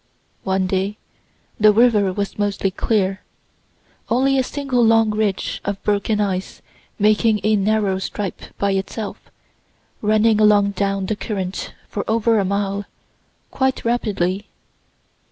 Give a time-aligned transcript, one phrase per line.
[0.43, 0.97] One day
[1.59, 3.21] the river was mostly clear
[4.09, 6.63] only a single long ridge of broken ice
[6.97, 9.29] making a narrow stripe by itself,
[10.01, 12.85] running along down the current for over a mile,
[13.51, 14.47] quite rapidly.